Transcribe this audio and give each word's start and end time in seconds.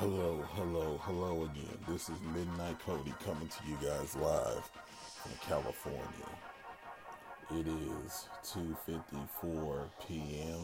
Hello, 0.00 0.44
hello, 0.52 1.00
hello 1.02 1.42
again. 1.42 1.76
This 1.88 2.08
is 2.08 2.14
Midnight 2.32 2.78
Cody 2.78 3.12
coming 3.24 3.48
to 3.48 3.68
you 3.68 3.76
guys 3.82 4.14
live 4.14 4.70
from 5.16 5.32
California. 5.40 6.28
It 7.50 7.66
is 7.66 8.28
2:54 8.44 9.90
p.m. 10.06 10.60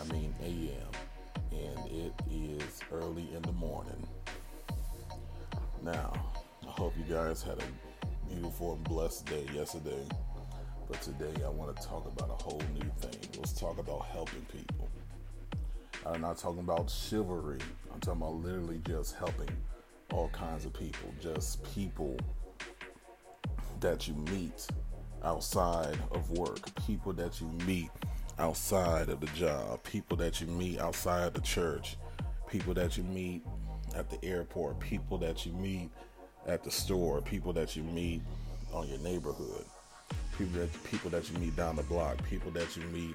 I 0.00 0.12
mean 0.12 0.34
a.m. 0.42 0.90
and 1.52 1.86
it 1.88 2.12
is 2.28 2.80
early 2.90 3.28
in 3.32 3.42
the 3.42 3.52
morning. 3.52 4.08
Now, 5.84 6.12
I 6.66 6.70
hope 6.72 6.94
you 6.98 7.04
guys 7.04 7.44
had 7.44 7.62
a 7.62 8.28
beautiful 8.28 8.72
and 8.72 8.82
blessed 8.82 9.26
day 9.26 9.46
yesterday. 9.54 10.04
But 10.88 11.00
today 11.00 11.44
I 11.44 11.48
want 11.48 11.76
to 11.76 11.86
talk 11.86 12.06
about 12.06 12.30
a 12.30 12.42
whole 12.42 12.62
new 12.74 12.90
thing. 12.98 13.20
Let's 13.38 13.52
talk 13.52 13.78
about 13.78 14.06
helping 14.06 14.44
people. 14.46 14.75
I'm 16.04 16.20
not 16.20 16.38
talking 16.38 16.60
about 16.60 16.90
chivalry. 16.90 17.60
I'm 17.92 18.00
talking 18.00 18.22
about 18.22 18.34
literally 18.34 18.80
just 18.86 19.16
helping 19.16 19.48
all 20.12 20.28
kinds 20.28 20.64
of 20.64 20.72
people. 20.72 21.12
Just 21.20 21.62
people 21.74 22.18
that 23.80 24.06
you 24.08 24.14
meet 24.30 24.66
outside 25.24 25.98
of 26.12 26.30
work, 26.30 26.74
people 26.86 27.12
that 27.14 27.40
you 27.40 27.48
meet 27.66 27.90
outside 28.38 29.08
of 29.08 29.20
the 29.20 29.26
job, 29.28 29.82
people 29.82 30.16
that 30.18 30.40
you 30.40 30.46
meet 30.46 30.78
outside 30.78 31.34
the 31.34 31.40
church, 31.40 31.96
people 32.48 32.74
that 32.74 32.96
you 32.96 33.02
meet 33.02 33.42
at 33.94 34.10
the 34.10 34.22
airport, 34.24 34.78
people 34.78 35.18
that 35.18 35.46
you 35.46 35.52
meet 35.52 35.90
at 36.46 36.62
the 36.62 36.70
store, 36.70 37.20
people 37.22 37.52
that 37.52 37.76
you 37.76 37.82
meet 37.82 38.22
on 38.72 38.88
your 38.88 38.98
neighborhood, 38.98 39.64
people 40.36 40.60
that 40.60 40.84
people 40.84 41.10
that 41.10 41.30
you 41.30 41.38
meet 41.38 41.56
down 41.56 41.76
the 41.76 41.82
block, 41.84 42.22
people 42.28 42.50
that 42.52 42.76
you 42.76 42.82
meet 42.84 43.14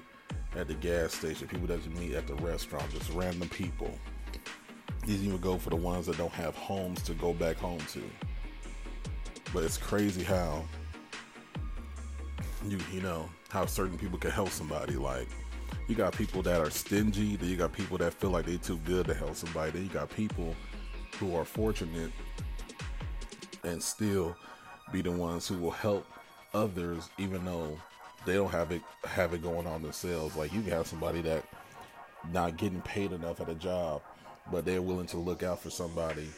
at 0.56 0.68
the 0.68 0.74
gas 0.74 1.14
station, 1.14 1.48
people 1.48 1.66
that 1.66 1.84
you 1.84 1.90
meet 1.90 2.14
at 2.14 2.26
the 2.26 2.34
restaurant, 2.36 2.90
just 2.90 3.10
random 3.12 3.48
people. 3.48 3.90
These 5.06 5.24
even 5.24 5.38
go 5.38 5.58
for 5.58 5.70
the 5.70 5.76
ones 5.76 6.06
that 6.06 6.18
don't 6.18 6.32
have 6.32 6.54
homes 6.54 7.02
to 7.02 7.14
go 7.14 7.32
back 7.32 7.56
home 7.56 7.80
to. 7.92 8.02
But 9.52 9.64
it's 9.64 9.76
crazy 9.76 10.22
how 10.22 10.64
you 12.66 12.78
you 12.92 13.00
know 13.00 13.28
how 13.48 13.66
certain 13.66 13.98
people 13.98 14.18
can 14.18 14.30
help 14.30 14.50
somebody. 14.50 14.94
Like 14.94 15.28
you 15.88 15.94
got 15.94 16.12
people 16.12 16.42
that 16.42 16.60
are 16.60 16.70
stingy, 16.70 17.36
then 17.36 17.48
you 17.48 17.56
got 17.56 17.72
people 17.72 17.98
that 17.98 18.14
feel 18.14 18.30
like 18.30 18.46
they 18.46 18.56
too 18.58 18.78
good 18.84 19.06
to 19.06 19.14
help 19.14 19.34
somebody. 19.34 19.72
Then 19.72 19.82
you 19.82 19.88
got 19.88 20.10
people 20.10 20.54
who 21.18 21.34
are 21.34 21.44
fortunate 21.44 22.12
and 23.64 23.82
still 23.82 24.36
be 24.92 25.02
the 25.02 25.10
ones 25.10 25.48
who 25.48 25.58
will 25.58 25.70
help 25.70 26.06
others 26.54 27.08
even 27.18 27.44
though 27.44 27.78
they 28.24 28.34
don't 28.34 28.50
have 28.50 28.72
it 28.72 28.82
have 29.04 29.34
it 29.34 29.42
going 29.42 29.66
on 29.66 29.82
themselves. 29.82 30.36
Like 30.36 30.52
you 30.52 30.62
can 30.62 30.70
have 30.70 30.86
somebody 30.86 31.22
that 31.22 31.44
not 32.32 32.56
getting 32.56 32.80
paid 32.82 33.12
enough 33.12 33.40
at 33.40 33.48
a 33.48 33.54
job, 33.54 34.02
but 34.50 34.64
they're 34.64 34.82
willing 34.82 35.06
to 35.08 35.16
look 35.16 35.42
out 35.42 35.60
for 35.60 35.70
somebody, 35.70 36.28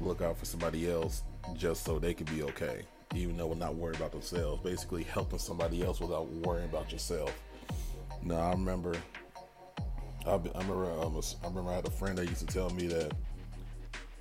look 0.00 0.20
out 0.20 0.36
for 0.36 0.44
somebody 0.44 0.90
else 0.90 1.22
just 1.54 1.84
so 1.84 1.98
they 1.98 2.14
can 2.14 2.26
be 2.26 2.42
okay, 2.42 2.82
even 3.14 3.36
though 3.36 3.46
we're 3.46 3.54
not 3.54 3.74
worried 3.74 3.96
about 3.96 4.12
themselves. 4.12 4.62
Basically, 4.62 5.02
helping 5.04 5.38
somebody 5.38 5.84
else 5.84 6.00
without 6.00 6.28
worrying 6.28 6.68
about 6.68 6.90
yourself. 6.92 7.32
Now, 8.22 8.38
I 8.40 8.50
remember, 8.50 8.96
I, 10.26 10.30
I 10.30 10.34
remember, 10.34 10.90
um, 11.00 11.20
I 11.44 11.46
remember 11.46 11.70
I 11.70 11.76
had 11.76 11.86
a 11.86 11.90
friend 11.90 12.18
that 12.18 12.28
used 12.28 12.46
to 12.46 12.52
tell 12.52 12.70
me 12.70 12.88
that 12.88 13.12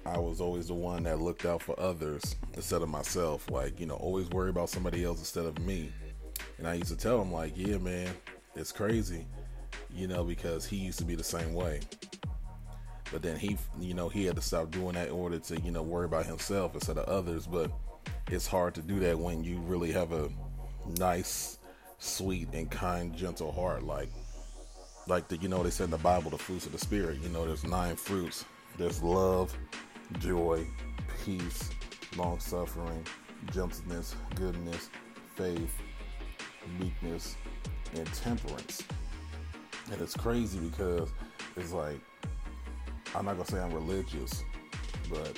I 0.06 0.20
was 0.20 0.40
always 0.40 0.68
the 0.68 0.76
one 0.76 1.04
that 1.04 1.20
looked 1.20 1.46
out 1.46 1.64
for 1.64 1.80
others 1.80 2.36
instead 2.54 2.84
of 2.84 2.90
myself. 2.90 3.50
Like, 3.50 3.80
you 3.80 3.88
know, 3.88 3.96
always 3.96 4.30
worry 4.30 4.52
about 4.52 4.70
somebody 4.70 5.04
else 5.04 5.18
instead 5.18 5.46
of 5.46 5.58
me. 5.60 5.92
And 6.58 6.68
I 6.68 6.76
used 6.76 6.90
to 6.90 6.98
tell 6.98 7.22
him, 7.22 7.32
like, 7.32 7.54
yeah, 7.56 7.78
man, 7.78 8.10
it's 8.56 8.72
crazy, 8.72 9.26
you 9.94 10.08
know, 10.08 10.24
because 10.24 10.66
he 10.66 10.78
used 10.78 11.00
to 11.00 11.06
be 11.06 11.16
the 11.16 11.24
same 11.24 11.54
way. 11.54 11.82
But 13.12 13.22
then 13.22 13.38
he, 13.38 13.58
you 13.80 13.94
know, 13.94 14.10
he 14.10 14.26
had 14.26 14.36
to 14.36 14.42
stop 14.42 14.72
doing 14.72 14.94
that 14.94 15.10
in 15.10 15.14
order 15.14 15.38
to, 15.38 15.62
you 15.62 15.72
know, 15.72 15.84
worry 15.84 16.06
about 16.06 16.26
himself 16.26 16.74
instead 16.74 16.98
of 16.98 17.06
others. 17.08 17.46
But 17.46 17.72
it's 18.32 18.48
hard 18.48 18.74
to 18.76 18.82
do 18.82 19.00
that 19.02 19.18
when 19.18 19.44
you 19.44 19.60
really 19.60 19.92
have 19.92 20.12
a 20.12 20.30
nice, 20.98 21.60
sweet, 22.00 22.50
and 22.54 22.70
kind, 22.70 23.16
gentle 23.16 23.52
heart. 23.52 23.84
Like, 23.84 24.10
like 25.08 25.28
the, 25.28 25.38
you 25.38 25.50
know, 25.50 25.62
they 25.62 25.70
said 25.70 25.86
in 25.86 25.92
the 25.92 25.98
Bible, 25.98 26.32
the 26.32 26.38
fruits 26.38 26.66
of 26.66 26.72
the 26.72 26.80
Spirit. 26.80 27.20
You 27.22 27.30
know, 27.30 27.46
there's 27.46 27.64
nine 27.64 27.96
fruits. 27.96 28.44
There's 28.78 29.04
love, 29.04 29.56
joy, 30.20 30.66
peace, 31.24 31.70
long 32.18 32.40
suffering, 32.40 33.06
gentleness, 33.54 34.16
goodness, 34.36 34.90
faith, 35.36 35.74
meekness, 36.80 37.36
and 37.96 38.06
temperance. 38.14 38.84
And 39.92 40.02
it's 40.02 40.16
crazy 40.16 40.60
because 40.60 41.10
it's 41.56 41.72
like, 41.72 42.00
I'm 43.16 43.26
not 43.26 43.34
gonna 43.38 43.46
say 43.46 43.60
I'm 43.60 43.74
religious, 43.74 44.44
but 45.10 45.38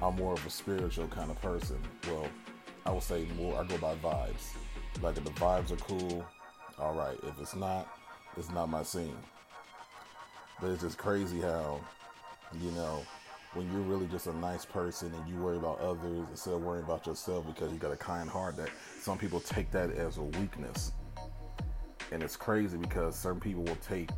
I'm 0.00 0.16
more 0.16 0.32
of 0.34 0.46
a 0.46 0.50
spiritual 0.50 1.08
kind 1.08 1.30
of 1.30 1.40
person. 1.40 1.78
Well, 2.06 2.26
I 2.86 2.92
would 2.92 3.02
say 3.02 3.26
more, 3.36 3.60
I 3.60 3.64
go 3.64 3.78
by 3.78 3.94
vibes. 3.96 4.54
Like 5.02 5.16
if 5.16 5.24
the 5.24 5.30
vibes 5.32 5.70
are 5.72 5.76
cool, 5.76 6.24
all 6.78 6.94
right. 6.94 7.18
If 7.22 7.40
it's 7.40 7.54
not, 7.56 7.88
it's 8.36 8.50
not 8.50 8.68
my 8.68 8.82
scene. 8.82 9.16
But 10.60 10.70
it's 10.70 10.82
just 10.82 10.98
crazy 10.98 11.40
how, 11.40 11.80
you 12.60 12.70
know, 12.72 13.02
when 13.54 13.70
you're 13.70 13.82
really 13.82 14.06
just 14.06 14.26
a 14.26 14.36
nice 14.38 14.64
person 14.64 15.12
and 15.14 15.28
you 15.28 15.36
worry 15.36 15.58
about 15.58 15.78
others 15.80 16.26
instead 16.30 16.54
of 16.54 16.62
worrying 16.62 16.84
about 16.84 17.06
yourself 17.06 17.46
because 17.46 17.70
you 17.72 17.78
got 17.78 17.92
a 17.92 17.96
kind 17.96 18.28
heart 18.28 18.56
that 18.56 18.70
some 18.98 19.18
people 19.18 19.40
take 19.40 19.70
that 19.70 19.90
as 19.90 20.16
a 20.16 20.22
weakness. 20.22 20.92
And 22.10 22.22
it's 22.22 22.36
crazy 22.36 22.78
because 22.78 23.18
certain 23.18 23.40
people 23.40 23.62
will 23.62 23.76
take 23.76 24.10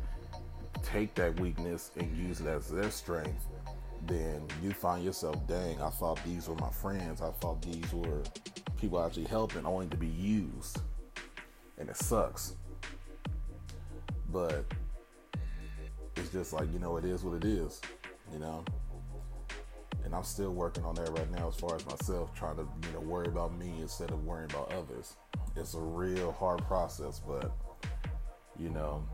take 0.83 1.15
that 1.15 1.39
weakness 1.39 1.91
and 1.97 2.15
use 2.15 2.41
it 2.41 2.47
as 2.47 2.69
their 2.69 2.91
strength. 2.91 3.45
Then 4.05 4.43
you 4.61 4.71
find 4.71 5.03
yourself 5.03 5.35
dang 5.47 5.81
i 5.81 5.89
thought 5.89 6.23
these 6.23 6.47
were 6.47 6.55
my 6.55 6.69
friends. 6.69 7.21
I 7.21 7.31
thought 7.31 7.61
these 7.61 7.91
were 7.93 8.23
people 8.79 9.03
actually 9.03 9.25
helping 9.25 9.65
only 9.65 9.87
to 9.87 9.97
be 9.97 10.07
used. 10.07 10.79
And 11.77 11.89
it 11.89 11.97
sucks. 11.97 12.55
But 14.31 14.65
it's 16.15 16.29
just 16.29 16.53
like 16.53 16.71
you 16.71 16.79
know 16.79 16.95
it 16.95 17.03
is 17.03 17.23
what 17.23 17.35
it 17.35 17.45
is 17.45 17.81
you 18.31 18.39
know 18.39 18.63
and 20.05 20.13
I'm 20.13 20.23
still 20.23 20.51
working 20.51 20.85
on 20.85 20.95
that 20.95 21.09
right 21.09 21.29
now 21.31 21.49
as 21.49 21.55
far 21.55 21.75
as 21.75 21.85
myself, 21.85 22.33
trying 22.33 22.55
to 22.57 22.67
you 22.87 22.93
know 22.93 23.01
worry 23.01 23.27
about 23.27 23.57
me 23.57 23.73
instead 23.81 24.11
of 24.11 24.23
worrying 24.23 24.49
about 24.51 24.71
others. 24.71 25.15
It's 25.55 25.73
a 25.73 25.79
real 25.79 26.31
hard 26.31 26.63
process, 26.65 27.19
but 27.19 27.51
you 28.57 28.69
know 28.69 29.05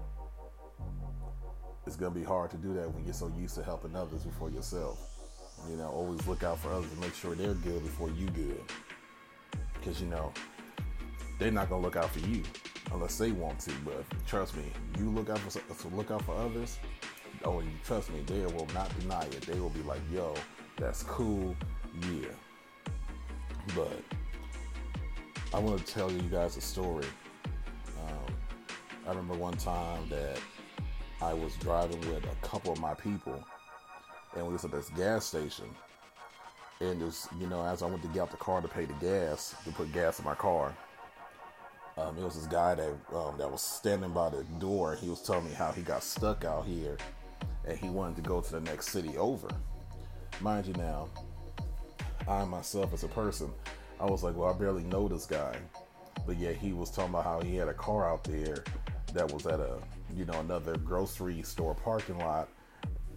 it's 1.88 1.96
gonna 1.96 2.13
be 2.13 2.24
hard 2.24 2.52
to 2.52 2.57
do 2.57 2.74
that 2.74 2.94
when 2.94 3.06
you're 3.06 3.13
so 3.13 3.31
used 3.40 3.56
to 3.56 3.63
helping 3.63 3.96
others 3.96 4.24
before 4.24 4.50
yourself. 4.52 5.00
You 5.69 5.78
know, 5.78 5.88
always 5.90 6.25
look 6.28 6.44
out 6.44 6.59
for 6.59 6.69
others 6.69 6.91
and 6.91 7.00
make 7.00 7.13
sure 7.16 7.35
they're 7.35 7.53
good 7.53 7.84
before 7.84 8.09
you 8.09 8.28
good, 8.28 8.62
because 9.73 10.02
you 10.02 10.08
know 10.08 10.31
they're 11.40 11.52
not 11.52 11.69
gonna 11.69 11.81
look 11.81 11.96
out 11.96 12.12
for 12.12 12.19
you 12.19 12.44
unless 12.91 13.18
they 13.18 13.31
want 13.31 13.59
to. 13.62 13.72
But 13.85 14.03
trust 14.28 14.58
me, 14.58 14.66
you 15.00 15.09
look 15.09 15.29
out 15.29 15.40
for 15.40 15.52
so 15.52 15.62
look 15.94 16.12
out 16.12 16.23
for 16.23 16.35
others. 16.35 16.78
Oh, 17.46 17.62
you 17.62 17.72
trust 17.84 18.12
me, 18.12 18.22
they 18.25 18.46
will 18.46 18.68
not 18.73 18.91
deny 19.00 19.23
it. 19.23 19.41
They 19.41 19.59
will 19.59 19.69
be 19.69 19.81
like, 19.84 20.02
"Yo, 20.12 20.35
that's 20.81 21.03
cool, 21.03 21.56
yeah. 22.09 22.30
But 23.75 24.02
I 25.53 25.59
want 25.59 25.86
to 25.86 25.94
tell 25.94 26.12
you 26.12 26.24
guys 26.24 26.58
a 26.58 26.62
story. 26.62 27.06
Um, 28.00 28.34
I 29.06 29.09
remember 29.09 29.36
one 29.36 29.53
time 29.53 30.09
that 30.09 30.40
I 31.22 31.34
was 31.34 31.56
driving 31.58 32.00
with 32.09 32.25
a 32.25 32.47
couple 32.47 32.74
of 32.74 32.80
my 32.80 32.96
people, 32.96 33.44
and 34.36 34.47
we 34.47 34.53
was 34.53 34.66
at 34.66 34.72
this 34.72 34.90
gas 34.90 35.25
station. 35.25 35.66
And 36.80 37.00
just 37.00 37.28
you 37.40 37.46
know, 37.46 37.64
as 37.64 37.84
I 37.84 37.86
went 37.86 38.02
to 38.02 38.08
get 38.08 38.24
out 38.24 38.31
the 38.31 38.38
car 38.38 38.59
to 38.59 38.68
pay 38.68 38.86
the 38.86 38.94
gas, 38.94 39.53
to 39.66 39.72
put 39.72 39.94
gas 39.94 40.18
in 40.18 40.25
my 40.25 40.34
car, 40.34 40.75
um, 41.96 42.18
it 42.18 42.24
was 42.24 42.34
this 42.34 42.47
guy 42.47 42.74
that 42.74 42.90
um, 43.14 43.38
that 43.38 43.52
was 43.52 43.62
standing 43.62 44.14
by 44.14 44.30
the 44.31 44.44
door. 44.58 44.96
He 44.96 45.09
was 45.09 45.22
telling 45.22 45.46
me 45.46 45.53
how 45.53 45.72
he 45.74 45.84
got 45.84 46.02
stuck 46.02 46.44
out 46.44 46.66
here, 46.66 46.97
and 47.68 47.78
he 47.78 47.90
wanted 47.90 48.16
to 48.16 48.24
go 48.24 48.41
to 48.41 48.52
the 48.52 48.62
next 48.62 48.90
city 48.90 49.16
over. 49.16 49.47
Mind 50.41 50.66
you 50.66 50.73
now, 50.73 51.08
I 52.28 52.43
myself 52.46 52.93
as 52.93 53.03
a 53.03 53.08
person, 53.08 53.52
I 53.99 54.05
was 54.05 54.23
like, 54.23 54.35
well, 54.35 54.52
I 54.52 54.58
barely 54.58 54.84
know 54.84 55.08
this 55.08 55.28
guy. 55.28 55.55
But 56.26 56.38
yet 56.38 56.55
he 56.55 56.73
was 56.73 56.90
talking 56.90 57.11
about 57.11 57.26
how 57.26 57.41
he 57.41 57.55
had 57.55 57.67
a 57.67 57.73
car 57.76 58.09
out 58.09 58.23
there 58.23 58.64
that 59.14 59.32
was 59.32 59.46
at 59.46 59.59
a, 59.59 59.78
you 60.16 60.26
know, 60.26 60.40
another 60.40 60.78
grocery 60.78 61.43
store 61.43 61.76
parking 61.76 62.17
lot 62.17 62.49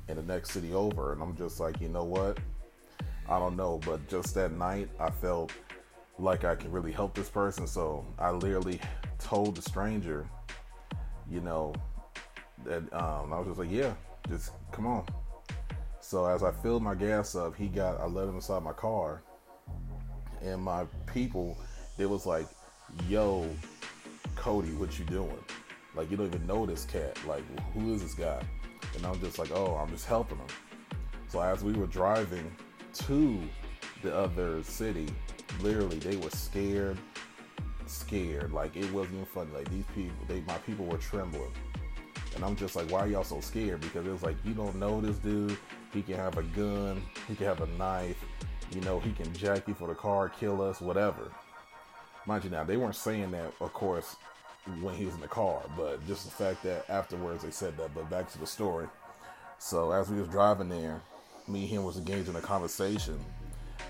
in 0.09 0.17
the 0.17 0.23
next 0.23 0.50
city 0.50 0.75
over. 0.75 1.15
And 1.15 1.23
I'm 1.23 1.35
just 1.35 1.61
like, 1.61 1.81
you 1.81 1.88
know 1.88 2.05
what? 2.05 2.38
I 3.26 3.38
don't 3.38 3.56
know. 3.56 3.81
But 3.87 4.06
just 4.06 4.35
that 4.35 4.53
night, 4.53 4.91
I 5.00 5.09
felt 5.09 5.50
like 6.19 6.44
I 6.44 6.55
can 6.55 6.71
really 6.71 6.93
help 6.93 7.15
this 7.15 7.31
person. 7.31 7.67
So 7.67 8.05
I 8.19 8.32
literally 8.32 8.81
told 9.19 9.56
the 9.56 9.62
stranger, 9.62 10.29
you 11.31 11.41
know, 11.41 11.75
that 12.67 12.82
um, 12.93 13.32
I 13.32 13.38
was 13.38 13.49
just 13.49 13.59
like, 13.59 13.71
yeah, 13.71 13.94
just 14.29 14.50
come 14.73 14.87
on. 14.87 15.06
So 16.05 16.27
as 16.27 16.43
I 16.43 16.53
filled 16.53 16.83
my 16.83 16.95
gas 16.95 17.35
up, 17.35 17.56
he 17.56 17.67
got 17.67 17.99
I 17.99 18.05
let 18.05 18.29
him 18.29 18.35
inside 18.35 18.62
my 18.62 18.75
car, 18.75 19.23
and 20.43 20.61
my 20.62 20.85
people, 21.06 21.56
they 21.97 22.05
was 22.05 22.27
like, 22.27 22.47
"Yo, 23.09 23.49
Cody, 24.37 24.73
what 24.73 24.99
you 24.99 25.06
doing? 25.06 25.43
Like 25.97 26.11
you 26.11 26.19
don't 26.19 26.27
even 26.27 26.47
know 26.47 26.67
this 26.67 26.85
cat. 26.85 27.19
Like 27.27 27.43
who 27.73 27.95
is 27.95 28.03
this 28.03 28.12
guy?" 28.12 28.43
And 28.95 29.06
I'm 29.06 29.19
just 29.19 29.39
like, 29.39 29.51
"Oh, 29.53 29.77
I'm 29.77 29.89
just 29.89 30.05
helping 30.05 30.37
him." 30.37 30.47
So 31.29 31.41
as 31.41 31.65
we 31.65 31.73
were 31.73 31.87
driving 31.87 32.55
to 33.07 33.41
the 34.03 34.15
other 34.15 34.62
city, 34.62 35.09
literally 35.62 36.00
they 36.00 36.17
were 36.17 36.31
scared, 36.31 36.99
scared. 37.87 38.53
Like 38.53 38.77
it 38.77 38.93
wasn't 38.93 39.15
even 39.15 39.25
funny. 39.25 39.53
Like 39.55 39.71
these 39.71 39.87
people, 39.95 40.27
they 40.29 40.43
my 40.43 40.59
people 40.59 40.85
were 40.85 40.99
trembling. 40.99 41.53
And 42.35 42.45
I'm 42.45 42.57
just 42.57 42.75
like, 42.77 42.91
why 42.91 43.01
are 43.01 43.07
y'all 43.07 43.25
so 43.25 43.41
scared? 43.41 43.81
Because 43.81 44.07
it 44.07 44.11
was 44.11 44.23
like, 44.23 44.37
you 44.45 44.55
don't 44.55 44.77
know 44.77 45.01
this 45.01 45.19
dude. 45.19 45.57
He 45.93 46.03
can 46.03 46.17
have 46.17 46.37
a 46.37 46.43
gun. 46.43 47.03
He 47.29 47.37
can 47.37 47.47
have 47.47 47.61
a 47.61 47.67
knife. 47.79 48.25
You 48.73 48.81
know, 48.81 48.99
he 48.99 49.13
can 49.13 49.33
jack 49.35 49.69
you 49.69 49.75
for 49.75 49.87
the 49.89 49.95
car, 49.95 50.29
kill 50.29 50.61
us, 50.61 50.81
whatever. 50.81 51.31
Mind 52.27 52.45
you, 52.45 52.51
now 52.51 52.65
they 52.65 52.77
weren't 52.77 52.97
saying 52.97 53.31
that, 53.33 53.53
of 53.61 53.73
course, 53.73 54.17
when 54.81 54.95
he 54.95 55.05
was 55.05 55.15
in 55.15 55.21
the 55.21 55.29
car, 55.29 55.63
but 55.77 56.05
just 56.07 56.25
the 56.25 56.31
fact 56.31 56.63
that 56.63 56.89
afterwards 56.89 57.45
they 57.45 57.51
said 57.51 57.77
that. 57.77 57.95
But 57.95 58.09
back 58.09 58.33
to 58.33 58.39
the 58.39 58.47
story. 58.47 58.87
So 59.59 59.93
as 59.93 60.11
we 60.11 60.19
was 60.19 60.29
driving 60.29 60.69
there, 60.69 61.01
me 61.47 61.61
and 61.61 61.69
him 61.69 61.85
was 61.85 61.99
engaged 61.99 62.29
in 62.29 62.37
a 62.37 62.41
conversation, 62.41 63.19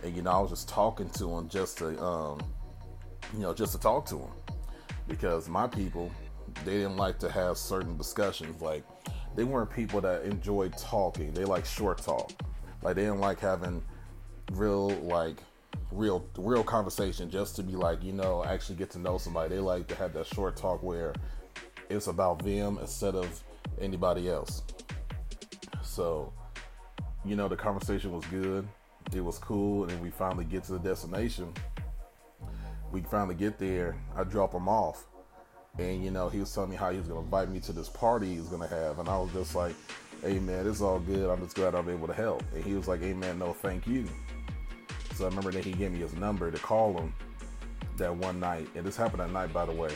and 0.03 0.15
you 0.15 0.23
know 0.23 0.33
I 0.33 0.41
was 0.41 0.51
just 0.51 0.69
talking 0.69 1.09
to 1.11 1.39
him 1.39 1.49
just 1.49 1.79
to, 1.79 1.99
um, 2.03 2.41
you 3.33 3.41
know, 3.41 3.55
just 3.55 3.73
to 3.73 3.79
talk 3.79 4.05
to 4.07 4.19
him, 4.19 4.31
because 5.07 5.49
my 5.49 5.69
people 5.69 6.11
they 6.65 6.73
didn't 6.73 6.97
like 6.97 7.19
to 7.21 7.31
have 7.31 7.59
certain 7.59 7.97
discussions. 7.97 8.61
Like 8.61 8.85
they 9.35 9.45
weren't 9.45 9.71
people 9.71 10.01
that 10.03 10.23
enjoyed 10.23 10.77
talking. 10.79 11.33
They 11.33 11.45
like 11.45 11.67
short 11.67 11.99
talk. 11.99 12.33
Like 12.83 12.97
they 12.97 13.03
didn't 13.03 13.21
like 13.21 13.41
having 13.41 13.83
real 14.53 14.91
like 14.91 15.37
real 15.91 16.25
real 16.37 16.65
conversation 16.65 17.31
just 17.31 17.57
to 17.57 17.63
be 17.63 17.73
like 17.73 18.03
you 18.03 18.13
know 18.13 18.45
actually 18.45 18.77
get 18.77 18.91
to 18.91 18.99
know 18.99 19.19
somebody. 19.19 19.55
They 19.55 19.61
like 19.61 19.87
to 19.89 19.95
have 19.97 20.13
that 20.15 20.27
short 20.27 20.57
talk 20.57 20.83
where 20.83 21.15
it's 21.91 22.07
about 22.07 22.45
them 22.45 22.79
instead 22.81 23.15
of 23.15 23.43
anybody 23.81 24.29
else. 24.29 24.63
So, 25.83 26.33
you 27.25 27.37
know, 27.37 27.49
the 27.49 27.57
conversation 27.57 28.13
was 28.13 28.25
good. 28.27 28.67
It 29.15 29.21
was 29.21 29.39
cool, 29.39 29.85
and 29.85 30.01
we 30.01 30.11
finally 30.11 30.45
get 30.45 30.65
to 30.65 30.73
the 30.73 30.79
destination. 30.79 31.53
We 32.91 33.03
finally 33.03 33.35
get 33.35 33.59
there. 33.59 33.97
I 34.17 34.25
drop 34.25 34.53
them 34.53 34.69
off 34.69 35.07
and 35.79 36.05
you 36.05 36.11
know 36.11 36.29
he 36.29 36.39
was 36.39 36.53
telling 36.53 36.71
me 36.71 36.77
how 36.77 36.91
he 36.91 36.99
was 36.99 37.09
gonna 37.09 37.21
invite 37.21 37.51
me 37.51 37.61
to 37.61 37.73
this 37.73 37.89
party 37.89 38.35
he 38.35 38.39
was 38.39 38.49
gonna 38.49 38.69
have, 38.69 38.99
and 38.99 39.09
I 39.09 39.19
was 39.19 39.33
just 39.33 39.55
like, 39.55 39.75
"Hey 40.23 40.39
man, 40.39 40.67
it's 40.67 40.81
all 40.81 41.01
good. 41.01 41.31
I'm 41.31 41.43
just 41.43 41.57
glad 41.57 41.75
I'm 41.75 41.89
able 41.89 42.07
to 42.07 42.15
help." 42.15 42.43
And 42.55 42.65
he 42.65 42.75
was 42.75 42.89
like, 42.89 43.01
"Hey 43.01 43.13
man, 43.13 43.39
no, 43.39 43.53
thank 43.53 43.87
you." 43.87 44.07
So 45.15 45.25
I 45.25 45.29
remember 45.29 45.53
that 45.53 45.65
he 45.65 45.73
gave 45.73 45.93
me 45.93 45.99
his 45.99 46.15
number 46.15 46.51
to 46.51 46.59
call 46.59 46.99
him 46.99 47.13
that 47.97 48.15
one 48.15 48.41
night, 48.41 48.69
and 48.75 48.85
this 48.85 48.97
happened 48.97 49.23
at 49.23 49.31
night, 49.31 49.53
by 49.53 49.65
the 49.65 49.73
way. 49.73 49.91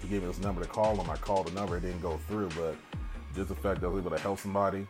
He 0.00 0.08
gave 0.08 0.22
me 0.22 0.28
his 0.28 0.40
number 0.40 0.62
to 0.62 0.68
call 0.68 0.96
him. 0.96 1.08
I 1.08 1.16
called 1.16 1.46
the 1.46 1.52
number, 1.52 1.76
it 1.76 1.82
didn't 1.82 2.02
go 2.02 2.18
through, 2.28 2.48
but 2.50 2.76
just 3.34 3.48
the 3.48 3.54
fact 3.54 3.80
that 3.80 3.86
I 3.86 3.90
was 3.90 4.00
able 4.00 4.10
to 4.10 4.18
help 4.18 4.40
somebody, 4.40 4.86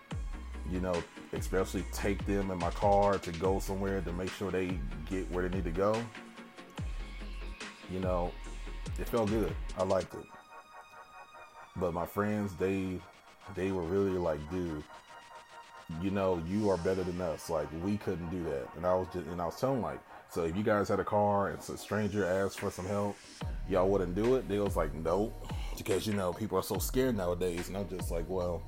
you 0.71 0.81
know, 0.81 0.95
especially 1.33 1.85
take 1.93 2.25
them 2.27 2.51
in 2.51 2.59
my 2.59 2.71
car 2.71 3.19
to 3.19 3.33
go 3.33 3.59
somewhere 3.59 4.01
to 4.01 4.13
make 4.13 4.31
sure 4.31 4.51
they 4.51 4.79
get 5.09 5.31
where 5.31 5.47
they 5.47 5.55
need 5.55 5.65
to 5.65 5.71
go. 5.71 6.03
You 7.91 8.01
know, 8.01 8.33
it 9.03 9.09
felt 9.09 9.31
good. 9.31 9.53
I 9.77 9.83
liked 9.83 10.15
it. 10.15 10.25
But 11.77 11.93
my 11.93 12.07
friends, 12.07 12.55
they 12.55 13.01
they 13.57 13.73
were 13.73 13.83
really 13.83 14.17
like, 14.17 14.39
dude, 14.49 14.85
you 16.01 16.13
know, 16.13 16.41
you 16.47 16.71
are 16.71 16.77
better 16.79 17.03
than 17.03 17.21
us. 17.21 17.51
Like 17.51 17.67
we 17.83 17.97
couldn't 17.97 18.31
do 18.31 18.45
that. 18.45 18.69
And 18.77 18.87
I 18.87 18.95
was 18.95 19.09
just 19.13 19.27
and 19.27 19.43
I 19.43 19.47
was 19.47 19.59
telling 19.59 19.83
like, 19.83 19.99
so 20.31 20.45
if 20.45 20.57
you 20.57 20.63
guys 20.63 20.89
had 20.89 21.01
a 21.01 21.05
car 21.05 21.49
and 21.49 21.59
a 21.59 21.77
stranger 21.77 22.25
asked 22.25 22.61
for 22.61 22.71
some 22.71 22.87
help, 22.87 23.17
y'all 23.69 23.89
wouldn't 23.89 24.15
do 24.15 24.37
it. 24.37 24.49
They 24.49 24.61
was 24.61 24.77
like, 24.77 24.95
nope, 24.95 25.53
because 25.77 26.07
you 26.07 26.13
know 26.15 26.33
people 26.33 26.57
are 26.57 26.63
so 26.63 26.79
scared 26.79 27.17
nowadays. 27.17 27.67
And 27.67 27.77
I'm 27.77 27.89
just 27.89 28.13
like, 28.13 28.27
well, 28.29 28.63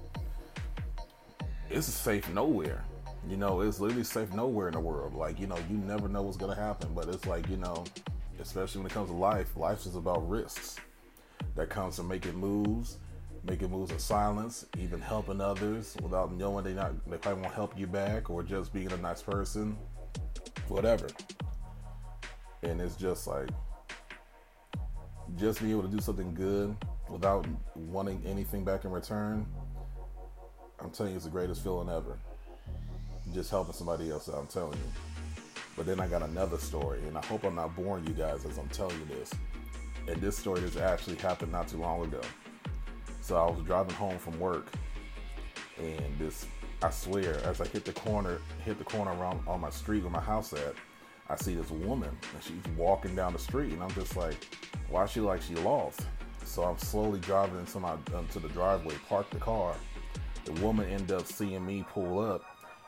it's 1.71 1.87
safe 1.87 2.29
nowhere. 2.31 2.85
You 3.29 3.37
know, 3.37 3.61
it's 3.61 3.79
literally 3.79 4.05
safe 4.05 4.33
nowhere 4.33 4.67
in 4.67 4.75
the 4.75 4.81
world. 4.81 5.15
Like 5.15 5.39
you 5.39 5.47
know, 5.47 5.59
you 5.71 5.77
never 5.77 6.09
know 6.09 6.23
what's 6.23 6.37
gonna 6.37 6.57
happen. 6.57 6.93
But 6.93 7.09
it's 7.09 7.25
like 7.25 7.49
you 7.49 7.57
know, 7.57 7.85
especially 8.45 8.83
when 8.83 8.91
it 8.91 8.95
comes 8.95 9.09
to 9.09 9.17
life, 9.17 9.57
life 9.57 9.87
is 9.87 9.97
about 9.97 10.29
risks. 10.29 10.77
That 11.57 11.71
comes 11.71 11.97
from 11.97 12.09
making 12.09 12.35
moves, 12.35 12.99
making 13.43 13.71
moves 13.71 13.91
in 13.91 13.99
silence, 13.99 14.67
even 14.79 15.01
helping 15.01 15.41
others 15.41 15.97
without 16.03 16.33
knowing 16.33 16.65
they 16.65 16.75
not 16.75 16.93
they 17.09 17.17
probably 17.17 17.43
won't 17.43 17.55
help 17.55 17.79
you 17.79 17.87
back, 17.87 18.29
or 18.29 18.43
just 18.43 18.73
being 18.73 18.93
a 18.93 18.97
nice 18.99 19.23
person, 19.23 19.77
whatever. 20.69 21.09
And 22.63 22.81
it's 22.81 22.97
just 22.97 23.27
like 23.27 23.49
just 25.37 25.61
being 25.61 25.73
able 25.73 25.83
to 25.83 25.89
do 25.89 26.01
something 26.01 26.35
good 26.35 26.77
without 27.09 27.47
wanting 27.75 28.23
anything 28.27 28.65
back 28.65 28.85
in 28.85 28.91
return. 28.91 29.47
I'm 30.81 30.91
telling 30.91 31.13
you, 31.13 31.17
it's 31.17 31.25
the 31.25 31.31
greatest 31.31 31.63
feeling 31.63 31.89
ever. 31.89 32.19
Just 33.33 33.51
helping 33.51 33.73
somebody 33.73 34.11
else 34.11 34.29
out. 34.29 34.37
I'm 34.37 34.47
telling 34.47 34.73
you. 34.73 35.14
But 35.77 35.87
then 35.87 36.01
I 36.01 36.07
got 36.07 36.23
another 36.23 36.59
story, 36.59 37.01
and 37.07 37.19
I 37.19 37.25
hope 37.27 37.45
I'm 37.45 37.57
not 37.57 37.75
boring 37.75 38.07
you 38.07 38.13
guys 38.13 38.45
as 38.45 38.59
I'm 38.59 38.69
telling 38.69 38.99
you 38.99 39.17
this. 39.17 39.33
And 40.07 40.21
this 40.21 40.37
story 40.37 40.61
has 40.61 40.77
actually 40.77 41.17
happened 41.17 41.53
not 41.53 41.69
too 41.69 41.79
long 41.79 42.05
ago. 42.05 42.21
So 43.21 43.37
I 43.37 43.51
was 43.51 43.65
driving 43.65 43.95
home 43.95 44.19
from 44.19 44.39
work, 44.39 44.69
and 45.79 46.19
this, 46.19 46.47
I 46.83 46.91
swear, 46.91 47.39
as 47.45 47.61
I 47.61 47.67
hit 47.67 47.85
the 47.85 47.93
corner, 47.93 48.39
hit 48.65 48.79
the 48.79 48.85
corner 48.85 49.13
around 49.13 49.41
on 49.47 49.61
my 49.61 49.71
street 49.71 50.03
where 50.03 50.13
my 50.13 50.21
house 50.21 50.53
at, 50.53 50.75
I 51.29 51.37
see 51.37 51.55
this 51.55 51.71
woman, 51.71 52.11
and 52.11 52.43
she's 52.43 52.77
walking 52.77 53.17
down 53.17 53.33
the 53.33 53.39
street, 53.39 53.73
and 53.73 53.83
I'm 53.83 53.91
just 53.93 54.15
like, 54.15 54.47
why 54.91 55.07
she 55.07 55.21
like 55.21 55.41
she 55.41 55.55
lost? 55.55 56.03
So 56.45 56.63
I'm 56.65 56.77
slowly 56.77 57.19
driving 57.21 57.59
into 57.59 57.81
my 57.81 57.95
into 58.17 58.39
the 58.39 58.51
driveway, 58.51 58.95
park 59.09 59.31
the 59.31 59.39
car. 59.39 59.75
The 60.45 60.53
woman 60.61 60.87
ended 60.91 61.13
up 61.13 61.27
seeing 61.27 61.65
me 61.65 61.87
pull 61.89 62.19
up, 62.19 62.45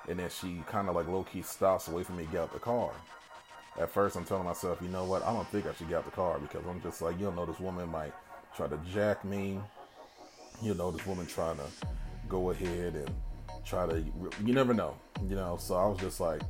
and 0.08 0.18
then 0.18 0.30
she 0.30 0.62
kind 0.66 0.88
of 0.88 0.94
like 0.94 1.08
low 1.08 1.24
key 1.24 1.42
stops 1.42 1.88
away 1.88 2.02
from 2.02 2.16
me 2.16 2.24
to 2.26 2.32
get 2.32 2.40
out 2.42 2.52
the 2.52 2.58
car. 2.58 2.92
At 3.78 3.90
first, 3.90 4.16
I'm 4.16 4.24
telling 4.24 4.44
myself, 4.44 4.78
you 4.80 4.88
know 4.88 5.04
what? 5.04 5.22
I 5.22 5.32
don't 5.32 5.46
think 5.48 5.66
I 5.66 5.74
should 5.74 5.88
get 5.88 5.98
out 5.98 6.04
the 6.06 6.10
car 6.10 6.38
because 6.38 6.64
I'm 6.66 6.80
just 6.80 7.02
like, 7.02 7.18
you 7.20 7.30
know, 7.30 7.44
this 7.44 7.60
woman 7.60 7.90
might 7.90 8.14
try 8.56 8.66
to 8.66 8.78
jack 8.92 9.24
me. 9.24 9.60
You 10.62 10.72
know, 10.74 10.90
this 10.90 11.06
woman 11.06 11.26
trying 11.26 11.58
to 11.58 11.66
go 12.28 12.50
ahead 12.50 12.94
and 12.94 13.10
try 13.64 13.86
to, 13.86 14.02
you 14.44 14.54
never 14.54 14.72
know, 14.72 14.96
you 15.28 15.36
know. 15.36 15.58
So 15.60 15.74
I 15.74 15.86
was 15.86 15.98
just 15.98 16.20
like, 16.20 16.40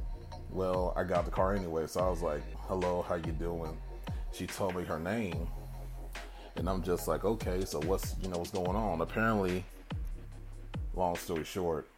well, 0.51 0.93
I 0.97 1.03
got 1.03 1.25
the 1.25 1.31
car 1.33 1.55
anyway. 1.55 1.87
So 1.89 2.01
I 2.01 2.09
was 2.09 2.23
like, 2.23 2.43
hello, 2.69 3.05
how 3.09 3.17
you 3.17 3.33
doing? 3.33 3.77
She 4.33 4.47
told 4.47 4.77
me 4.77 4.85
her 4.85 5.01
name, 5.01 5.49
and 6.57 6.69
I'm 6.69 6.83
just 6.83 7.09
like, 7.09 7.25
okay, 7.25 7.65
so 7.65 7.81
what's, 7.81 8.15
you 8.23 8.29
know, 8.29 8.39
what's 8.39 8.51
going 8.51 8.77
on? 8.77 9.01
Apparently, 9.01 9.65
long 10.95 11.17
story 11.17 11.45
short, 11.45 11.89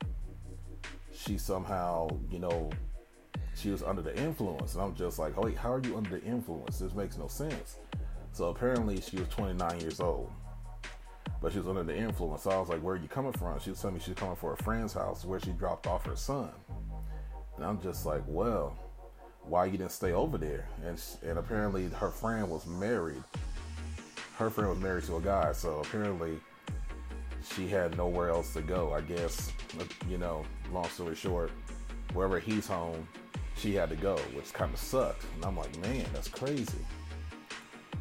she 1.18 1.36
somehow, 1.36 2.08
you 2.30 2.38
know, 2.38 2.70
she 3.54 3.70
was 3.70 3.82
under 3.82 4.02
the 4.02 4.16
influence. 4.16 4.74
And 4.74 4.82
I'm 4.82 4.94
just 4.94 5.18
like, 5.18 5.36
wait, 5.36 5.56
how 5.56 5.72
are 5.72 5.80
you 5.80 5.96
under 5.96 6.10
the 6.10 6.22
influence? 6.22 6.78
This 6.78 6.94
makes 6.94 7.18
no 7.18 7.26
sense. 7.26 7.76
So 8.32 8.46
apparently 8.46 9.00
she 9.00 9.16
was 9.16 9.28
29 9.28 9.80
years 9.80 10.00
old, 10.00 10.30
but 11.42 11.52
she 11.52 11.58
was 11.58 11.66
under 11.66 11.82
the 11.82 11.96
influence. 11.96 12.42
So 12.42 12.50
I 12.50 12.60
was 12.60 12.68
like, 12.68 12.80
where 12.80 12.94
are 12.94 12.98
you 12.98 13.08
coming 13.08 13.32
from? 13.32 13.58
She 13.58 13.70
was 13.70 13.80
telling 13.80 13.96
me 13.96 14.02
she's 14.04 14.14
coming 14.14 14.36
for 14.36 14.52
a 14.52 14.56
friend's 14.58 14.92
house 14.92 15.24
where 15.24 15.40
she 15.40 15.50
dropped 15.50 15.86
off 15.86 16.06
her 16.06 16.14
son. 16.14 16.50
And 17.56 17.64
I'm 17.64 17.80
just 17.82 18.06
like, 18.06 18.22
well, 18.28 18.78
why 19.42 19.64
you 19.64 19.72
didn't 19.72 19.90
stay 19.90 20.12
over 20.12 20.38
there? 20.38 20.68
And 20.84 21.00
and 21.22 21.38
apparently 21.38 21.88
her 21.88 22.10
friend 22.10 22.48
was 22.48 22.66
married. 22.66 23.22
Her 24.36 24.50
friend 24.50 24.70
was 24.70 24.78
married 24.78 25.04
to 25.04 25.16
a 25.16 25.20
guy, 25.20 25.50
so 25.52 25.80
apparently 25.80 26.38
she 27.56 27.66
had 27.66 27.96
nowhere 27.96 28.28
else 28.28 28.52
to 28.52 28.62
go. 28.62 28.92
I 28.92 29.00
guess, 29.00 29.52
you 30.08 30.18
know, 30.18 30.44
long 30.72 30.88
story 30.88 31.14
short, 31.14 31.50
wherever 32.12 32.38
he's 32.38 32.66
home, 32.66 33.06
she 33.56 33.74
had 33.74 33.90
to 33.90 33.96
go, 33.96 34.16
which 34.34 34.52
kind 34.52 34.72
of 34.72 34.78
sucked. 34.78 35.24
And 35.34 35.44
I'm 35.44 35.56
like, 35.56 35.76
man, 35.78 36.06
that's 36.12 36.28
crazy. 36.28 36.84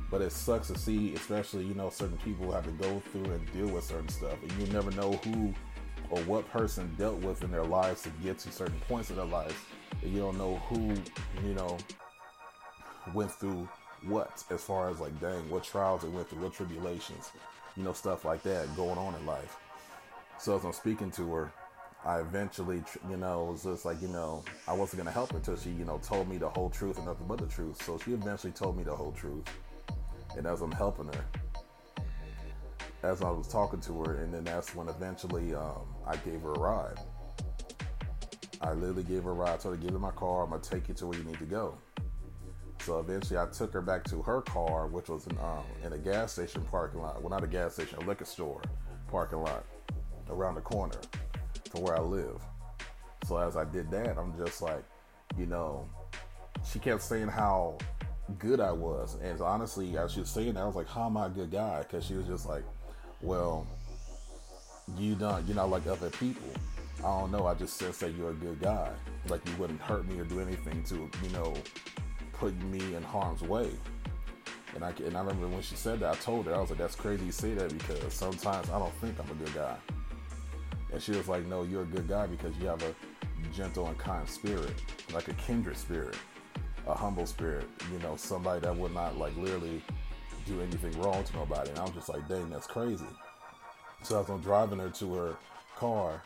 But 0.10 0.22
it 0.22 0.32
sucks 0.32 0.68
to 0.68 0.78
see, 0.78 1.14
especially, 1.16 1.66
you 1.66 1.74
know, 1.74 1.90
certain 1.90 2.18
people 2.18 2.52
have 2.52 2.66
to 2.66 2.72
go 2.72 3.02
through 3.12 3.26
and 3.26 3.52
deal 3.54 3.68
with 3.68 3.84
certain 3.84 4.08
stuff. 4.08 4.38
And 4.42 4.52
you 4.54 4.72
never 4.74 4.92
know 4.92 5.14
who 5.14 5.54
or 6.10 6.20
what 6.22 6.50
person 6.50 6.94
dealt 6.98 7.20
with 7.22 7.44
in 7.44 7.52
their 7.52 7.66
lives 7.66 8.04
to 8.04 8.10
get 8.24 8.40
to 8.40 8.52
certain 8.52 8.80
points 8.88 9.10
in 9.10 9.18
their 9.18 9.26
lives. 9.26 9.56
And 10.02 10.14
you 10.14 10.20
don't 10.20 10.38
know 10.38 10.56
who, 10.70 10.94
you 11.46 11.54
know, 11.54 11.78
went 13.14 13.32
through 13.32 13.68
what 14.04 14.44
as 14.50 14.64
far 14.64 14.90
as 14.90 15.00
like, 15.00 15.20
dang, 15.20 15.50
what 15.50 15.64
trials 15.64 16.04
they 16.04 16.08
went 16.08 16.30
through, 16.30 16.44
what 16.44 16.54
tribulations, 16.54 17.32
you 17.76 17.84
know, 17.84 17.94
stuff 17.94 18.24
like 18.24 18.44
that 18.44 18.74
going 18.76 18.98
on 18.98 19.16
in 19.16 19.26
life. 19.26 19.58
So 20.40 20.56
as 20.56 20.64
I'm 20.64 20.74
speaking 20.74 21.12
to 21.12 21.34
her, 21.34 21.52
I 22.08 22.22
eventually, 22.22 22.82
you 23.10 23.18
know, 23.18 23.44
was 23.52 23.64
just 23.64 23.84
like, 23.84 24.02
you 24.02 24.08
know, 24.08 24.42
I 24.66 24.72
wasn't 24.72 25.00
gonna 25.00 25.12
help 25.12 25.34
her 25.34 25.38
until 25.40 25.58
she, 25.58 25.72
you 25.72 25.84
know, 25.84 25.98
told 25.98 26.30
me 26.30 26.38
the 26.38 26.48
whole 26.48 26.70
truth 26.70 26.96
and 26.96 27.06
nothing 27.06 27.28
but 27.28 27.38
the 27.38 27.48
truth. 27.48 27.84
So 27.84 27.98
she 27.98 28.14
eventually 28.14 28.54
told 28.54 28.78
me 28.78 28.84
the 28.84 28.96
whole 28.96 29.12
truth, 29.12 29.44
and 30.38 30.48
as 30.48 30.62
I'm 30.62 30.72
helping 30.72 31.08
her, 31.08 31.26
as 33.04 33.22
I 33.22 33.30
was 33.30 33.50
talking 33.50 33.82
to 33.82 34.04
her, 34.06 34.24
and 34.24 34.34
then 34.34 34.46
that's 34.46 34.74
when 34.74 34.88
eventually 34.88 35.54
um, 35.54 35.82
I 36.06 36.16
gave 36.16 36.42
her 36.44 36.54
a 36.54 36.60
ride. 36.60 36.98
I 38.62 38.72
literally 38.72 39.04
gave 39.04 39.26
her 39.26 39.32
a 39.32 39.34
ride. 39.34 39.56
I 39.56 39.58
told 39.58 39.76
her, 39.76 39.82
"Get 39.82 39.92
in 39.92 40.00
my 40.00 40.12
car. 40.12 40.46
I'm 40.46 40.52
gonna 40.52 40.62
take 40.62 40.88
you 40.88 40.94
to 40.94 41.08
where 41.08 41.18
you 41.18 41.26
need 41.26 41.40
to 41.40 41.46
go." 41.46 41.78
So 42.84 43.00
eventually, 43.00 43.38
I 43.38 43.48
took 43.48 43.74
her 43.74 43.82
back 43.82 44.06
to 44.06 44.22
her 44.22 44.42
car, 44.44 44.88
which 44.88 45.10
was 45.10 45.28
in, 45.28 45.38
um, 45.40 45.66
in 45.84 45.92
a 45.92 45.98
gas 45.98 46.32
station 46.32 46.62
parking 46.72 47.02
lot. 47.02 47.22
Well, 47.22 47.32
not 47.32 47.44
a 47.44 47.48
gas 47.48 47.74
station, 47.74 47.98
a 48.02 48.06
liquor 48.06 48.24
store 48.24 48.62
parking 49.10 49.40
lot 49.40 49.66
around 50.30 50.56
the 50.56 50.62
corner 50.62 51.00
from 51.68 51.82
where 51.82 51.96
I 51.96 52.02
live. 52.02 52.42
So 53.28 53.38
as 53.38 53.58
I 53.58 53.66
did 53.66 53.90
that, 53.92 54.18
I'm 54.18 54.36
just 54.38 54.62
like, 54.62 54.84
you 55.38 55.46
know, 55.46 55.88
she 56.70 56.80
kept 56.80 57.02
saying 57.02 57.28
how 57.28 57.78
good 58.40 58.60
I 58.60 58.72
was. 58.72 59.18
And 59.22 59.40
honestly, 59.42 59.98
as 59.98 60.14
she 60.14 60.22
was 60.22 60.30
saying 60.30 60.54
that, 60.54 60.62
I 60.62 60.66
was 60.66 60.76
like, 60.76 60.88
how 60.88 61.06
am 61.06 61.18
I 61.18 61.28
a 61.28 61.30
good 61.30 61.52
guy? 61.52 61.80
Because 61.80 62.06
she 62.06 62.14
was 62.14 62.28
just 62.28 62.48
like, 62.48 62.64
well, 63.22 63.68
you 64.98 65.16
don't, 65.16 65.46
you're 65.46 65.56
not 65.56 65.70
like 65.70 65.88
other 65.88 66.10
people. 66.12 66.50
I 67.00 67.20
don't 67.20 67.32
know. 67.32 67.46
I 67.46 67.54
just 67.54 67.78
said, 67.78 67.94
that 67.94 68.14
you're 68.16 68.32
a 68.32 68.34
good 68.34 68.60
guy. 68.60 68.92
Like 69.28 69.48
you 69.48 69.56
wouldn't 69.58 69.82
hurt 69.82 70.08
me 70.08 70.20
or 70.20 70.24
do 70.26 70.40
anything 70.40 70.84
to, 70.86 70.96
you 70.96 71.30
know, 71.34 71.54
put 72.34 72.56
me 72.64 72.96
in 72.96 73.04
harm's 73.04 73.42
way. 73.42 73.70
And 74.76 74.84
I, 74.84 74.94
and 75.06 75.16
I 75.16 75.22
remember 75.22 75.48
when 75.48 75.62
she 75.62 75.76
said 75.76 76.00
that, 76.02 76.12
I 76.12 76.16
told 76.16 76.46
her, 76.46 76.56
I 76.56 76.60
was 76.60 76.70
like, 76.70 76.80
that's 76.80 76.96
crazy 76.96 77.26
you 77.26 77.32
say 77.32 77.54
that 77.56 77.76
because 77.76 78.14
sometimes 78.14 78.70
I 78.70 78.80
don't 78.80 78.94
think 78.96 79.16
I'm 79.20 79.30
a 79.32 79.44
good 79.44 79.54
guy. 79.54 79.76
And 80.92 81.02
she 81.02 81.12
was 81.12 81.28
like, 81.28 81.46
no, 81.46 81.64
you're 81.64 81.84
a 81.84 81.86
good 81.86 82.08
guy 82.08 82.28
because 82.28 82.56
you 82.58 82.68
have 82.68 82.82
a 82.84 82.94
gentle 83.54 83.88
and 83.88 83.98
kind 83.98 84.28
spirit, 84.28 84.74
like 85.14 85.28
a 85.28 85.34
kindred 85.34 85.78
spirit, 85.78 86.16
a 86.88 86.94
humble 86.94 87.26
spirit, 87.26 87.66
you 87.92 88.00
know, 88.00 88.16
somebody 88.16 88.62
that 88.62 88.76
would 88.76 88.94
not 88.94 89.18
like 89.18 89.36
literally 89.36 89.82
do 90.46 90.62
anything 90.62 91.00
wrong 91.02 91.24
to 91.24 91.34
nobody. 91.36 91.70
And 91.70 91.80
I'm 91.80 91.94
just 91.94 92.10
like, 92.10 92.28
dang, 92.28 92.50
that's 92.50 92.68
crazy. 92.68 93.06
So 94.04 94.20
as 94.20 94.30
I'm 94.30 94.40
driving 94.40 94.80
her 94.80 94.90
to 94.90 95.14
her 95.16 95.36
car, 95.76 96.22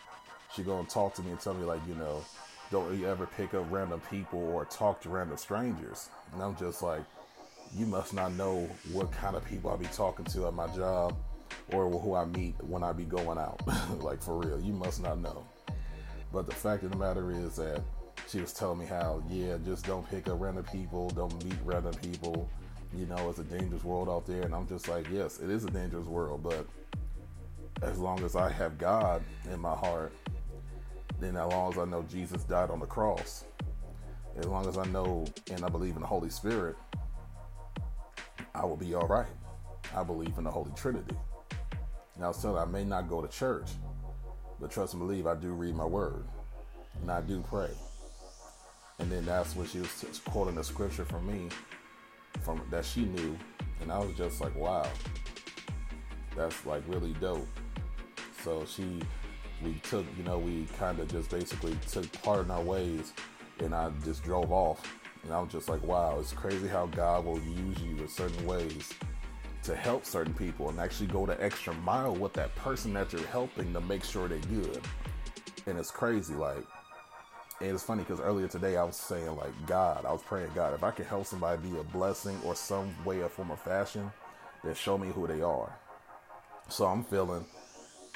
she 0.55 0.63
gonna 0.63 0.87
talk 0.87 1.15
to 1.15 1.23
me 1.23 1.31
and 1.31 1.39
tell 1.39 1.53
me 1.53 1.65
like, 1.65 1.81
you 1.87 1.95
know, 1.95 2.23
don't 2.69 2.97
you 2.97 3.07
ever 3.07 3.25
pick 3.25 3.53
up 3.53 3.65
random 3.71 4.01
people 4.09 4.39
or 4.39 4.65
talk 4.65 5.01
to 5.01 5.09
random 5.09 5.37
strangers. 5.37 6.09
And 6.33 6.41
I'm 6.41 6.55
just 6.55 6.81
like, 6.81 7.01
you 7.75 7.85
must 7.85 8.13
not 8.13 8.33
know 8.33 8.69
what 8.91 9.11
kind 9.11 9.35
of 9.35 9.43
people 9.45 9.71
I 9.71 9.77
be 9.77 9.85
talking 9.85 10.25
to 10.25 10.47
at 10.47 10.53
my 10.53 10.67
job 10.67 11.15
or 11.71 11.89
who 11.89 12.15
I 12.15 12.25
meet 12.25 12.55
when 12.63 12.83
I 12.83 12.91
be 12.91 13.05
going 13.05 13.37
out. 13.37 13.61
like 14.01 14.21
for 14.21 14.37
real, 14.37 14.59
you 14.59 14.73
must 14.73 15.01
not 15.01 15.19
know. 15.19 15.45
But 16.33 16.47
the 16.47 16.55
fact 16.55 16.83
of 16.83 16.91
the 16.91 16.97
matter 16.97 17.31
is 17.31 17.55
that 17.57 17.81
she 18.29 18.39
was 18.39 18.53
telling 18.53 18.79
me 18.79 18.85
how, 18.85 19.21
yeah, 19.29 19.57
just 19.65 19.85
don't 19.85 20.09
pick 20.09 20.27
up 20.27 20.39
random 20.39 20.63
people, 20.63 21.09
don't 21.09 21.43
meet 21.43 21.57
random 21.63 21.93
people. 21.95 22.49
You 22.97 23.05
know, 23.05 23.29
it's 23.29 23.39
a 23.39 23.43
dangerous 23.43 23.83
world 23.83 24.09
out 24.09 24.25
there. 24.25 24.43
And 24.43 24.53
I'm 24.53 24.67
just 24.67 24.87
like, 24.87 25.09
yes, 25.11 25.39
it 25.39 25.49
is 25.49 25.65
a 25.65 25.69
dangerous 25.69 26.07
world, 26.07 26.43
but 26.43 26.65
as 27.81 27.99
long 27.99 28.23
as 28.23 28.35
I 28.35 28.49
have 28.49 28.77
God 28.77 29.23
in 29.51 29.59
my 29.59 29.75
heart, 29.75 30.13
then 31.19 31.35
as 31.35 31.51
long 31.51 31.71
as 31.71 31.77
I 31.77 31.85
know 31.85 32.03
Jesus 32.09 32.43
died 32.43 32.69
on 32.69 32.79
the 32.79 32.85
cross, 32.85 33.45
as 34.37 34.45
long 34.45 34.67
as 34.67 34.77
I 34.77 34.85
know 34.85 35.25
and 35.51 35.63
I 35.63 35.69
believe 35.69 35.95
in 35.95 36.01
the 36.01 36.07
Holy 36.07 36.29
Spirit, 36.29 36.75
I 38.53 38.65
will 38.65 38.77
be 38.77 38.93
all 38.93 39.07
right. 39.07 39.27
I 39.95 40.03
believe 40.03 40.37
in 40.37 40.43
the 40.43 40.51
Holy 40.51 40.71
Trinity. 40.75 41.15
Now, 42.19 42.25
I 42.25 42.27
was 42.27 42.45
I 42.45 42.65
may 42.65 42.83
not 42.83 43.09
go 43.09 43.21
to 43.21 43.27
church, 43.27 43.69
but 44.59 44.69
trust 44.69 44.93
and 44.93 45.01
believe 45.01 45.27
I 45.27 45.35
do 45.35 45.49
read 45.49 45.75
my 45.75 45.85
word 45.85 46.25
and 47.01 47.11
I 47.11 47.21
do 47.21 47.43
pray. 47.49 47.71
And 48.99 49.11
then 49.11 49.25
that's 49.25 49.55
when 49.55 49.65
she 49.65 49.79
was 49.79 50.21
quoting 50.25 50.55
the 50.55 50.63
scripture 50.63 51.05
from 51.05 51.25
me, 51.25 51.49
from 52.41 52.61
that 52.69 52.85
she 52.85 53.05
knew, 53.05 53.35
and 53.81 53.91
I 53.91 53.97
was 53.97 54.15
just 54.15 54.41
like, 54.41 54.55
wow, 54.55 54.87
that's 56.35 56.65
like 56.65 56.83
really 56.87 57.13
dope. 57.13 57.47
So 58.43 58.63
she, 58.65 59.01
we 59.63 59.73
took, 59.83 60.05
you 60.17 60.23
know, 60.23 60.37
we 60.37 60.67
kind 60.77 60.99
of 60.99 61.07
just 61.07 61.31
basically 61.31 61.75
took 61.89 62.11
part 62.21 62.45
in 62.45 62.51
our 62.51 62.61
ways, 62.61 63.13
and 63.59 63.73
I 63.73 63.89
just 64.05 64.23
drove 64.23 64.51
off. 64.51 64.81
And 65.23 65.33
I 65.33 65.39
was 65.39 65.51
just 65.51 65.69
like, 65.69 65.83
wow, 65.83 66.17
it's 66.19 66.33
crazy 66.33 66.67
how 66.67 66.87
God 66.87 67.25
will 67.25 67.39
use 67.39 67.79
you 67.81 67.97
in 67.97 68.07
certain 68.07 68.45
ways 68.45 68.91
to 69.63 69.75
help 69.75 70.05
certain 70.05 70.33
people 70.33 70.69
and 70.69 70.79
actually 70.79 71.07
go 71.07 71.25
the 71.25 71.41
extra 71.43 71.73
mile 71.75 72.15
with 72.15 72.33
that 72.33 72.53
person 72.55 72.93
that 72.93 73.13
you're 73.13 73.25
helping 73.27 73.71
to 73.73 73.81
make 73.81 74.03
sure 74.03 74.27
they're 74.27 74.39
good. 74.39 74.81
And 75.67 75.77
it's 75.77 75.91
crazy, 75.91 76.33
like, 76.33 76.65
and 77.59 77.69
it's 77.69 77.83
funny 77.83 78.01
because 78.01 78.19
earlier 78.19 78.47
today 78.47 78.75
I 78.75 78.83
was 78.83 78.95
saying, 78.95 79.35
like, 79.35 79.53
God, 79.67 80.03
I 80.05 80.11
was 80.11 80.23
praying, 80.23 80.49
God, 80.55 80.73
if 80.73 80.83
I 80.83 80.89
can 80.89 81.05
help 81.05 81.27
somebody 81.27 81.61
be 81.69 81.77
a 81.77 81.83
blessing 81.83 82.39
or 82.43 82.55
some 82.55 82.93
way 83.05 83.21
or 83.21 83.29
form 83.29 83.51
of 83.51 83.59
fashion, 83.59 84.11
then 84.63 84.73
show 84.73 84.97
me 84.97 85.09
who 85.09 85.27
they 85.27 85.41
are. 85.41 85.77
So 86.69 86.85
I'm 86.85 87.03
feeling 87.03 87.45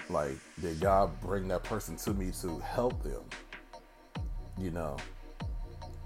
like, 0.09 0.37
did 0.59 0.79
God 0.79 1.19
bring 1.21 1.47
that 1.49 1.63
person 1.63 1.95
to 1.97 2.13
me 2.13 2.31
to 2.41 2.57
help 2.59 3.03
them? 3.03 3.21
You 4.57 4.71
know, 4.71 4.97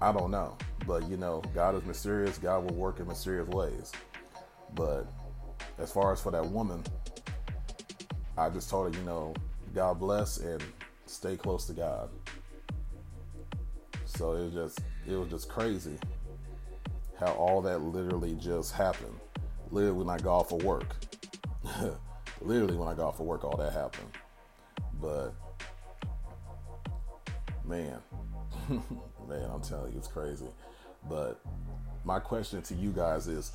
I 0.02 0.12
don't 0.12 0.30
know. 0.30 0.58
But, 0.86 1.08
you 1.08 1.16
know, 1.16 1.42
God 1.54 1.76
is 1.76 1.84
mysterious. 1.84 2.36
God 2.36 2.64
will 2.64 2.76
work 2.76 3.00
in 3.00 3.06
mysterious 3.06 3.48
ways. 3.48 3.92
But 4.74 5.06
as 5.78 5.90
far 5.92 6.12
as 6.12 6.20
for 6.20 6.30
that 6.32 6.46
woman, 6.46 6.82
I 8.36 8.48
just 8.50 8.70
told 8.70 8.94
her, 8.94 9.00
you 9.00 9.06
know, 9.06 9.34
God 9.74 9.98
bless 9.98 10.38
and 10.38 10.62
stay 11.06 11.36
close 11.36 11.66
to 11.66 11.72
God. 11.72 12.08
So 14.04 14.32
it 14.32 14.44
was 14.44 14.52
just 14.54 14.80
it 15.08 15.14
was 15.14 15.28
just 15.28 15.48
crazy 15.48 15.98
how 17.18 17.32
all 17.32 17.60
that 17.62 17.80
literally 17.80 18.34
just 18.34 18.72
happened. 18.72 19.18
Literally 19.70 19.98
when 19.98 20.08
I 20.08 20.18
got 20.18 20.38
off 20.38 20.52
of 20.52 20.62
work. 20.62 20.96
literally 22.40 22.76
when 22.76 22.88
I 22.88 22.94
got 22.94 23.08
off 23.08 23.20
of 23.20 23.26
work 23.26 23.44
all 23.44 23.56
that 23.56 23.72
happened. 23.72 24.08
But 25.00 25.34
man, 27.64 27.98
man, 28.68 29.50
I'm 29.52 29.60
telling 29.62 29.92
you 29.92 29.98
it's 29.98 30.08
crazy. 30.08 30.48
But 31.08 31.40
my 32.04 32.18
question 32.18 32.62
to 32.62 32.74
you 32.74 32.90
guys 32.90 33.28
is 33.28 33.52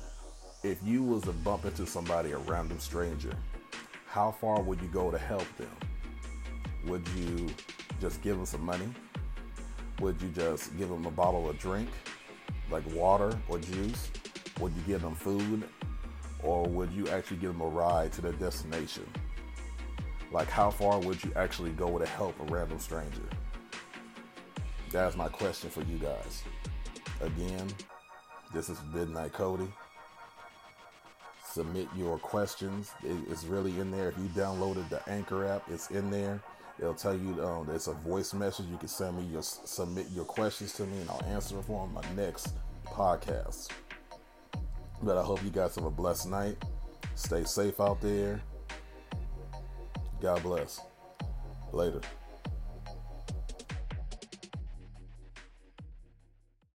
if 0.66 0.78
you 0.84 1.02
was 1.02 1.22
to 1.22 1.32
bump 1.32 1.64
into 1.64 1.86
somebody, 1.86 2.32
a 2.32 2.38
random 2.38 2.80
stranger, 2.80 3.32
how 4.08 4.32
far 4.32 4.60
would 4.60 4.80
you 4.80 4.88
go 4.88 5.10
to 5.12 5.18
help 5.18 5.46
them? 5.56 5.70
Would 6.86 7.06
you 7.16 7.48
just 8.00 8.20
give 8.20 8.36
them 8.36 8.46
some 8.46 8.64
money? 8.64 8.88
Would 10.00 10.20
you 10.20 10.28
just 10.30 10.76
give 10.76 10.88
them 10.88 11.06
a 11.06 11.10
bottle 11.10 11.48
of 11.48 11.58
drink, 11.58 11.88
like 12.70 12.82
water 12.92 13.38
or 13.48 13.58
juice? 13.58 14.10
Would 14.60 14.72
you 14.74 14.82
give 14.86 15.02
them 15.02 15.14
food? 15.14 15.68
Or 16.42 16.64
would 16.64 16.92
you 16.92 17.08
actually 17.08 17.38
give 17.38 17.52
them 17.52 17.60
a 17.60 17.68
ride 17.68 18.12
to 18.14 18.20
their 18.20 18.32
destination? 18.32 19.08
Like, 20.32 20.48
how 20.48 20.70
far 20.70 20.98
would 20.98 21.22
you 21.22 21.32
actually 21.36 21.70
go 21.70 21.96
to 21.98 22.06
help 22.06 22.38
a 22.40 22.52
random 22.52 22.80
stranger? 22.80 23.22
That's 24.90 25.16
my 25.16 25.28
question 25.28 25.70
for 25.70 25.82
you 25.82 25.98
guys. 25.98 26.42
Again, 27.20 27.68
this 28.52 28.68
is 28.68 28.78
Midnight 28.92 29.32
Cody 29.32 29.68
submit 31.56 31.88
your 31.96 32.18
questions. 32.18 32.92
It's 33.02 33.44
really 33.44 33.80
in 33.80 33.90
there. 33.90 34.10
If 34.10 34.18
you 34.18 34.28
downloaded 34.34 34.90
the 34.90 35.00
Anchor 35.08 35.46
app, 35.46 35.62
it's 35.70 35.90
in 35.90 36.10
there. 36.10 36.38
It'll 36.78 36.92
tell 36.92 37.16
you 37.16 37.42
um, 37.42 37.66
there's 37.66 37.88
a 37.88 37.94
voice 37.94 38.34
message. 38.34 38.66
You 38.66 38.76
can 38.76 38.88
send 38.88 39.16
me 39.16 39.24
your 39.32 39.42
submit 39.42 40.08
your 40.14 40.26
questions 40.26 40.74
to 40.74 40.82
me, 40.84 41.00
and 41.00 41.08
I'll 41.08 41.24
answer 41.24 41.54
them 41.54 41.64
for 41.64 41.80
on 41.80 41.94
my 41.94 42.04
next 42.14 42.52
podcast. 42.84 43.70
But 45.02 45.16
I 45.16 45.22
hope 45.22 45.42
you 45.42 45.48
guys 45.48 45.74
have 45.76 45.84
a 45.84 45.90
blessed 45.90 46.28
night. 46.28 46.62
Stay 47.14 47.44
safe 47.44 47.80
out 47.80 48.02
there. 48.02 48.42
God 50.20 50.42
bless. 50.42 50.82
Later. 51.72 52.02